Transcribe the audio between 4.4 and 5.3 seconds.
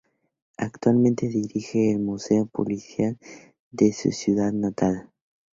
natal.